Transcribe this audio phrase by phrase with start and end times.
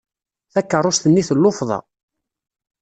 [0.53, 1.79] Takerrust-nni tellufḍa.